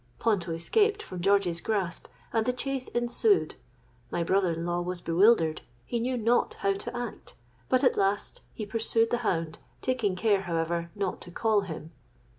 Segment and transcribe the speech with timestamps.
[0.17, 3.53] Ponto escaped from George's grasp, and the chase ensued.
[4.09, 7.35] My brother in law was bewildered—he knew not how to act;
[7.69, 11.91] but at last he pursued the hound, taking care, however, not to call him.